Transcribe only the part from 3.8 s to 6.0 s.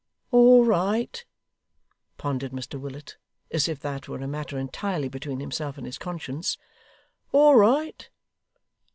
that were a matter entirely between himself and his